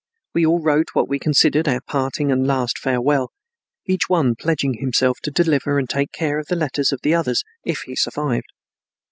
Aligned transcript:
We 0.33 0.47
all 0.47 0.59
wrote 0.63 0.89
what 0.95 1.07
we 1.07 1.19
considered 1.19 1.67
our 1.67 1.79
parting 1.85 2.31
and 2.31 2.47
last 2.47 2.79
farewell, 2.79 3.29
each 3.85 4.09
one 4.09 4.33
pledging 4.35 4.77
himself 4.79 5.19
to 5.21 5.29
deliver 5.29 5.77
and 5.77 5.87
take 5.87 6.11
care 6.11 6.39
of 6.39 6.47
the 6.47 6.55
letters 6.55 6.91
of 6.91 7.01
the 7.03 7.13
others 7.13 7.43
if 7.65 7.81
he 7.81 7.95
survived. 7.95 8.47